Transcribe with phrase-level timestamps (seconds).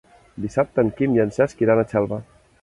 [0.45, 2.21] Dissabte en Quim i en Cesc iran a Xelva.